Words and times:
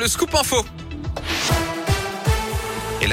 Le 0.00 0.06
scoop 0.06 0.32
info. 0.36 0.64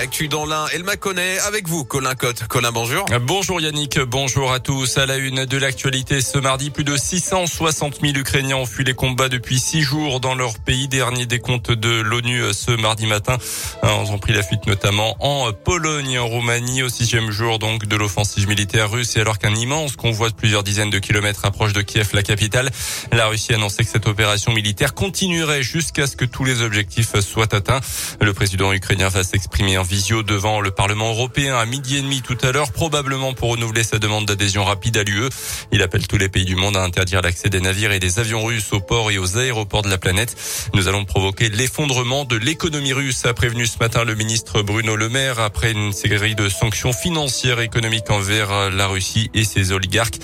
L'actu 0.06 0.28
dans 0.28 0.46
l'un, 0.46 0.68
elle 0.72 0.84
m'a 0.84 0.98
connaît 0.98 1.40
avec 1.48 1.68
vous, 1.68 1.84
Colin 1.84 2.14
Cotte. 2.14 2.46
Colin, 2.48 2.72
bonjour. 2.72 3.06
Bonjour 3.22 3.60
Yannick, 3.60 4.00
bonjour 4.02 4.54
à 4.54 4.60
tous. 4.60 5.00
À 5.00 5.08
la 5.08 5.18
une 5.18 5.46
de 5.46 5.58
l'actualité 5.58 6.22
ce 6.22 6.38
mardi, 6.38 6.70
plus 6.70 6.84
de 6.84 6.96
660 6.96 8.02
000 8.02 8.14
Ukrainiens 8.16 8.58
ont 8.58 8.68
fui 8.68 8.84
les 8.84 8.94
combats 8.94 9.30
depuis 9.30 9.58
six 9.58 9.82
jours 9.82 10.20
dans 10.20 10.36
leur 10.36 10.60
pays. 10.60 10.88
Dernier 10.88 11.26
décompte 11.26 11.72
de 11.72 12.02
l'ONU 12.02 12.54
ce 12.54 12.70
mardi 12.70 13.08
matin. 13.08 13.40
Ils 13.82 14.12
ont 14.12 14.20
pris 14.20 14.34
la 14.34 14.44
fuite 14.44 14.68
notamment 14.68 15.16
en 15.22 15.52
Pologne 15.54 16.12
et 16.12 16.20
en 16.20 16.28
Roumanie 16.28 16.84
au 16.84 16.90
sixième 16.90 17.32
jour 17.32 17.58
donc 17.58 17.88
de 17.88 17.96
l'offensive 17.96 18.48
militaire 18.48 18.92
russe. 18.92 19.18
Et 19.18 19.22
alors 19.22 19.40
qu'un 19.40 19.56
immense 19.56 19.96
convoi 19.96 20.30
de 20.30 20.36
plusieurs 20.36 20.62
dizaines 20.62 20.92
de 20.92 21.00
kilomètres 21.00 21.46
approche 21.46 21.74
de 21.74 21.82
Kiev, 21.82 22.10
la 22.14 22.22
capitale, 22.22 22.70
la 23.12 23.26
Russie 23.26 23.54
a 23.54 23.56
annoncé 23.56 23.84
que 23.84 23.90
cette 23.90 24.06
opération 24.06 24.54
militaire 24.54 24.94
continuerait 24.94 25.64
jusqu'à 25.64 26.06
ce 26.06 26.16
que 26.16 26.26
tous 26.26 26.44
les 26.44 26.62
objectifs 26.62 27.20
soient 27.22 27.56
atteints. 27.56 27.82
Le 28.22 28.34
président 28.36 28.72
ukrainien 28.72 29.10
va 29.10 29.24
s'exprimer 29.24 29.80
en 29.80 29.84
visio 29.96 30.24
devant 30.24 30.60
le 30.60 30.72
Parlement 30.72 31.12
européen 31.12 31.56
à 31.56 31.66
midi 31.66 31.96
et 31.96 32.02
demi 32.02 32.22
tout 32.22 32.38
à 32.42 32.52
l'heure, 32.52 32.74
probablement 32.74 33.34
pour 33.34 33.52
renouveler 33.52 33.82
sa 33.82 33.98
demande 33.98 34.26
d'adhésion 34.26 34.66
rapide 34.66 34.98
à 34.98 35.04
l'UE. 35.04 35.30
Il 35.72 35.82
appelle 35.82 36.06
tous 36.06 36.18
les 36.18 36.28
pays 36.28 36.44
du 36.44 36.58
monde 36.58 36.76
à 36.76 36.84
interdire 36.84 37.22
l'accès 37.22 37.48
des 37.48 37.62
navires 37.62 37.94
et 37.94 38.00
des 38.02 38.20
avions 38.20 38.44
russes 38.44 38.74
aux 38.74 38.82
ports 38.82 39.10
et 39.12 39.18
aux 39.18 39.38
aéroports 39.38 39.84
de 39.84 39.90
la 39.90 39.98
planète. 39.98 40.36
Nous 40.74 40.90
allons 40.90 41.06
provoquer 41.06 41.48
l'effondrement 41.48 42.26
de 42.26 42.36
l'économie 42.36 42.92
russe, 42.92 43.26
a 43.26 43.34
prévenu 43.34 43.66
ce 43.68 43.78
matin 43.80 44.04
le 44.04 44.16
ministre 44.16 44.62
Bruno 44.64 44.98
Le 44.98 45.08
Maire 45.08 45.40
après 45.40 45.72
une 45.72 45.94
série 45.94 46.36
de 46.36 46.50
sanctions 46.50 46.92
financières 46.92 47.62
et 47.62 47.64
économiques 47.64 48.12
envers 48.12 48.70
la 48.72 48.88
Russie 48.88 49.32
et 49.34 49.46
ses 49.46 49.72
oligarques. 49.72 50.20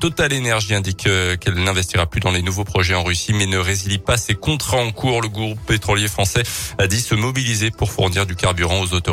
Total 0.00 0.32
Energy 0.32 0.74
indique 0.74 1.06
qu'elle 1.40 1.62
n'investira 1.62 2.06
plus 2.06 2.20
dans 2.20 2.30
les 2.30 2.40
nouveaux 2.40 2.64
projets 2.64 2.94
en 2.94 3.04
Russie, 3.04 3.34
mais 3.34 3.44
ne 3.44 3.58
résilie 3.58 3.98
pas 3.98 4.16
ses 4.16 4.34
contrats 4.34 4.78
en 4.78 4.92
cours. 4.92 5.20
Le 5.20 5.28
groupe 5.28 5.58
pétrolier 5.66 6.08
français 6.08 6.42
a 6.78 6.86
dit 6.86 7.02
se 7.02 7.14
mobiliser 7.14 7.70
pour 7.70 7.92
fournir 7.92 8.24
du 8.24 8.34
carburant 8.34 8.80
aux 8.80 8.94
autorités 8.94 9.09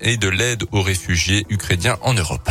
et 0.00 0.16
de 0.16 0.28
l'aide 0.28 0.64
aux 0.72 0.82
réfugiés 0.82 1.46
ukrainiens 1.50 1.98
en 2.02 2.14
Europe. 2.14 2.50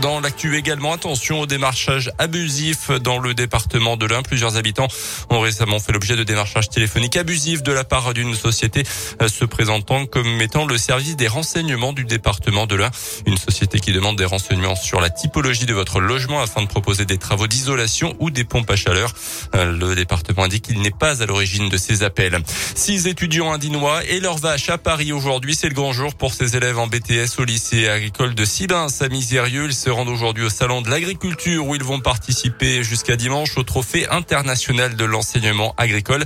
Dans 0.00 0.20
l'actu 0.20 0.56
également, 0.56 0.92
attention 0.92 1.40
au 1.40 1.46
démarchage 1.46 2.10
abusif 2.18 2.90
dans 2.90 3.18
le 3.18 3.32
département 3.32 3.96
de 3.96 4.04
l'Ain. 4.04 4.22
Plusieurs 4.22 4.56
habitants 4.56 4.88
ont 5.30 5.40
récemment 5.40 5.78
fait 5.78 5.92
l'objet 5.92 6.16
de 6.16 6.22
démarchage 6.22 6.68
téléphonique 6.68 7.16
abusif 7.16 7.62
de 7.62 7.72
la 7.72 7.84
part 7.84 8.12
d'une 8.12 8.34
société 8.34 8.82
euh, 9.22 9.28
se 9.28 9.44
présentant 9.44 10.04
comme 10.04 10.40
étant 10.40 10.66
le 10.66 10.76
service 10.76 11.16
des 11.16 11.28
renseignements 11.28 11.94
du 11.94 12.04
département 12.04 12.66
de 12.66 12.74
l'Ain. 12.74 12.90
Une 13.26 13.38
société 13.38 13.80
qui 13.80 13.92
demande 13.92 14.18
des 14.18 14.26
renseignements 14.26 14.76
sur 14.76 15.00
la 15.00 15.08
typologie 15.08 15.66
de 15.66 15.72
votre 15.72 16.00
logement 16.00 16.42
afin 16.42 16.62
de 16.62 16.68
proposer 16.68 17.06
des 17.06 17.16
travaux 17.16 17.46
d'isolation 17.46 18.14
ou 18.18 18.30
des 18.30 18.44
pompes 18.44 18.70
à 18.70 18.76
chaleur. 18.76 19.14
Euh, 19.54 19.72
le 19.72 19.94
département 19.94 20.44
indique 20.44 20.64
qu'il 20.64 20.80
n'est 20.80 20.90
pas 20.90 21.22
à 21.22 21.26
l'origine 21.26 21.70
de 21.70 21.76
ces 21.78 22.02
appels. 22.02 22.38
Six 22.74 23.06
étudiants 23.06 23.50
indinois 23.52 24.04
et 24.04 24.20
leurs 24.20 24.38
vaches 24.38 24.68
à 24.68 24.76
Paris 24.78 25.12
aujourd'hui. 25.12 25.54
C'est 25.54 25.68
le 25.68 25.74
grand 25.74 25.92
jour 25.92 26.14
pour 26.14 26.34
ces 26.34 26.56
élèves 26.56 26.78
en 26.78 26.86
BTS 26.86 27.38
au 27.38 27.44
lycée 27.44 27.88
agricole 27.88 28.34
de 28.34 28.44
Sibin, 28.44 28.88
à 29.00 29.08
Misérieux 29.08 29.66
se 29.86 29.90
rendent 29.92 30.08
aujourd'hui 30.08 30.42
au 30.42 30.48
salon 30.48 30.82
de 30.82 30.90
l'agriculture 30.90 31.64
où 31.64 31.76
ils 31.76 31.84
vont 31.84 32.00
participer 32.00 32.82
jusqu'à 32.82 33.14
dimanche 33.14 33.56
au 33.56 33.62
trophée 33.62 34.08
international 34.08 34.96
de 34.96 35.04
l'enseignement 35.04 35.76
agricole. 35.76 36.24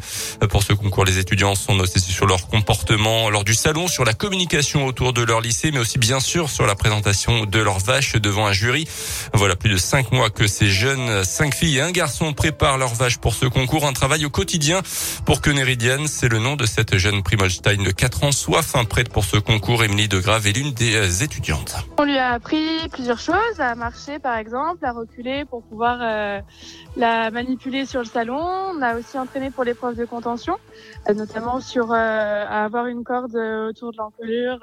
Pour 0.49 0.63
ce 0.63 0.73
concours, 0.73 1.05
les 1.05 1.19
étudiants 1.19 1.55
sont 1.55 1.75
notés 1.75 2.01
sur 2.01 2.25
leur 2.25 2.47
comportement 2.47 3.29
lors 3.29 3.45
du 3.45 3.53
salon, 3.53 3.87
sur 3.87 4.07
la 4.07 4.15
communication 4.15 4.87
autour 4.87 5.13
de 5.13 5.21
leur 5.21 5.43
lycée, 5.43 5.73
mais 5.73 5.79
aussi 5.79 5.99
bien 5.99 6.21
sûr 6.21 6.49
sur 6.49 6.67
la 6.67 6.75
présentation 6.75 7.45
de 7.45 7.59
leurs 7.59 7.81
vaches 7.81 8.17
devant 8.17 8.47
un 8.47 8.55
jury. 8.55 8.89
Voilà 9.35 9.57
plus 9.57 9.69
de 9.69 9.77
cinq 9.77 10.11
mois 10.11 10.31
que 10.31 10.47
ces 10.47 10.71
jeunes, 10.71 11.23
cinq 11.23 11.55
filles 11.55 11.77
et 11.77 11.83
un 11.83 11.93
garçon 11.93 12.33
préparent 12.33 12.79
leurs 12.79 12.95
vaches 12.95 13.19
pour 13.19 13.35
ce 13.35 13.45
concours. 13.45 13.87
Un 13.87 13.93
travail 13.93 14.25
au 14.25 14.31
quotidien 14.31 14.81
pour 15.27 15.43
que 15.43 15.51
Néridiane, 15.51 16.07
c'est 16.09 16.29
le 16.29 16.39
nom 16.39 16.57
de 16.57 16.65
cette 16.65 16.97
jeune 16.97 17.23
Primolstein 17.23 17.83
de 17.83 17.91
4 17.91 18.25
ans, 18.25 18.33
soit 18.33 18.63
fin 18.63 18.87
prête 18.87 19.11
pour 19.11 19.27
ce 19.27 19.37
concours. 19.37 19.85
Émilie 19.85 20.09
de 20.09 20.19
Grave 20.19 20.47
est 20.47 20.53
l'une 20.53 20.73
des 20.73 21.23
étudiantes. 21.23 21.75
On 21.99 22.05
lui 22.05 22.17
a 22.17 22.33
appris 22.33 22.89
plusieurs 22.91 23.21
choses 23.21 23.37
à 23.59 23.75
marcher 23.75 24.19
par 24.19 24.37
exemple, 24.37 24.85
à 24.85 24.93
reculer 24.93 25.45
pour 25.45 25.63
pouvoir 25.63 25.99
euh, 26.03 26.41
la 26.97 27.31
manipuler 27.31 27.85
sur 27.87 28.01
le 28.01 28.07
salon. 28.07 28.39
On 28.39 28.83
a 28.83 28.97
aussi 28.97 29.19
entraîné 29.19 29.51
pour 29.51 29.65
l'épreuve 29.65 29.97
de 29.97 30.05
contention, 30.05 30.57
euh, 31.09 31.15
notamment 31.15 31.61
sur 31.61 31.93
euh, 31.93 31.97
à 31.97 32.65
avoir 32.65 32.87
une 32.87 33.03
corde 33.03 33.37
autour 33.37 33.93
de 33.93 33.97
l'encolure 33.97 34.61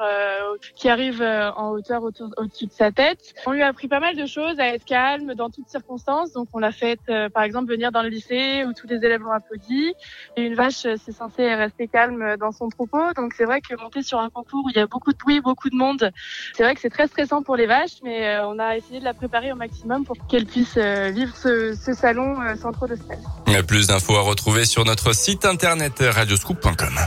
qui 0.75 0.89
arrive 0.89 1.21
en 1.21 1.71
hauteur 1.71 2.03
au-dessus 2.03 2.67
de 2.67 2.71
sa 2.71 2.91
tête. 2.91 3.33
On 3.45 3.51
lui 3.51 3.61
a 3.61 3.67
appris 3.67 3.87
pas 3.87 3.99
mal 3.99 4.15
de 4.15 4.25
choses, 4.25 4.59
à 4.59 4.67
être 4.67 4.85
calme 4.85 5.33
dans 5.35 5.49
toutes 5.49 5.67
circonstances. 5.67 6.33
Donc 6.33 6.47
on 6.53 6.59
l'a 6.59 6.71
fait 6.71 6.99
par 7.33 7.43
exemple 7.43 7.69
venir 7.69 7.91
dans 7.91 8.01
le 8.01 8.09
lycée 8.09 8.63
où 8.65 8.73
tous 8.73 8.87
les 8.87 8.97
élèves 8.97 9.21
l'ont 9.21 9.31
applaudi. 9.31 9.93
Et 10.35 10.43
une 10.43 10.55
vache, 10.55 10.81
c'est 10.81 11.11
censé 11.11 11.53
rester 11.53 11.87
calme 11.87 12.37
dans 12.37 12.51
son 12.51 12.69
troupeau. 12.69 13.13
Donc 13.15 13.33
c'est 13.33 13.45
vrai 13.45 13.61
que 13.61 13.75
monter 13.75 14.01
sur 14.01 14.19
un 14.19 14.29
concours 14.29 14.65
où 14.65 14.69
il 14.69 14.75
y 14.75 14.79
a 14.79 14.87
beaucoup 14.87 15.11
de 15.11 15.17
bruit, 15.17 15.41
beaucoup 15.41 15.69
de 15.69 15.75
monde, 15.75 16.11
c'est 16.53 16.63
vrai 16.63 16.73
que 16.75 16.81
c'est 16.81 16.89
très 16.89 17.07
stressant 17.07 17.43
pour 17.43 17.55
les 17.55 17.65
vaches, 17.65 18.01
mais 18.03 18.39
on 18.39 18.59
a 18.59 18.66
essayer 18.75 18.99
de 18.99 19.05
la 19.05 19.13
préparer 19.13 19.51
au 19.51 19.55
maximum 19.55 20.03
pour 20.03 20.15
qu'elle 20.27 20.45
puisse 20.45 20.75
euh, 20.77 21.11
vivre 21.13 21.33
ce, 21.35 21.75
salon 21.93 22.41
euh, 22.41 22.55
sans 22.55 22.71
trop 22.71 22.87
de 22.87 22.95
stress. 22.95 23.19
Plus 23.67 23.87
d'infos 23.87 24.15
à 24.15 24.21
retrouver 24.21 24.65
sur 24.65 24.83
notre 24.83 25.13
site 25.13 25.45
internet 25.45 25.93
radioscoop.com. 25.99 26.99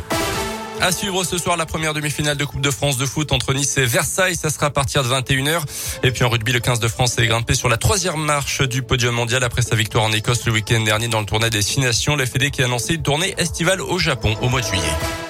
À 0.81 0.93
suivre 0.93 1.25
ce 1.25 1.37
soir 1.37 1.59
la 1.59 1.66
première 1.66 1.93
demi-finale 1.93 2.38
de 2.38 2.44
Coupe 2.47 2.62
de 2.62 2.70
France 2.70 2.97
de 2.97 3.04
foot 3.04 3.32
entre 3.32 3.53
Nice 3.53 3.76
et 3.76 3.84
Versailles. 3.84 4.34
Ça 4.34 4.49
sera 4.49 4.66
à 4.66 4.70
partir 4.70 5.03
de 5.03 5.09
21h. 5.09 5.62
Et 6.03 6.10
puis 6.10 6.25
en 6.25 6.31
rugby, 6.31 6.53
le 6.53 6.60
15 6.60 6.81
de 6.81 6.88
France 6.88 7.19
est 7.19 7.26
grimpé 7.26 7.54
sur 7.54 7.69
la 7.69 7.76
troisième 7.76 8.16
marche 8.16 8.62
du 8.62 8.82
podium 8.82 9.15
mondial 9.15 9.44
après 9.44 9.60
sa 9.60 9.76
victoire 9.76 10.04
en 10.04 10.12
Écosse 10.12 10.47
le 10.47 10.53
week-end 10.53 10.81
dernier 10.81 11.09
dans 11.09 11.20
le 11.20 11.26
tournoi 11.26 11.50
des 11.50 11.60
Six 11.60 11.81
Nations. 11.81 12.16
La 12.16 12.25
Fédé 12.25 12.50
qui 12.50 12.62
a 12.62 12.65
annoncé 12.65 12.94
une 12.94 13.03
tournée 13.03 13.34
estivale 13.37 13.82
au 13.82 13.99
Japon 13.99 14.34
au 14.41 14.49
mois 14.49 14.62
de 14.62 14.66
juillet. 14.66 15.30